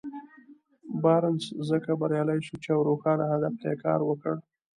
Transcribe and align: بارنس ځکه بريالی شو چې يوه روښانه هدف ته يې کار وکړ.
بارنس 1.03 1.43
ځکه 1.69 1.91
بريالی 2.01 2.39
شو 2.45 2.55
چې 2.63 2.69
يوه 2.73 2.85
روښانه 2.89 3.25
هدف 3.33 3.53
ته 3.61 3.65
يې 3.71 3.77
کار 3.85 3.99
وکړ. 4.05 4.35